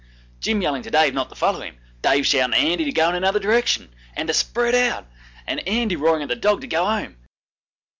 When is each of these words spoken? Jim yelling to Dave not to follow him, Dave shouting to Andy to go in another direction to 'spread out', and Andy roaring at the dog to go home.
Jim 0.39 0.59
yelling 0.63 0.81
to 0.81 0.89
Dave 0.89 1.13
not 1.13 1.29
to 1.29 1.35
follow 1.35 1.61
him, 1.61 1.77
Dave 2.01 2.25
shouting 2.25 2.53
to 2.53 2.57
Andy 2.57 2.85
to 2.85 2.91
go 2.91 3.07
in 3.09 3.13
another 3.13 3.37
direction 3.37 3.93
to 4.17 4.33
'spread 4.33 4.73
out', 4.73 5.05
and 5.45 5.59
Andy 5.67 5.95
roaring 5.95 6.23
at 6.23 6.29
the 6.29 6.35
dog 6.35 6.61
to 6.61 6.65
go 6.67 6.83
home. 6.83 7.17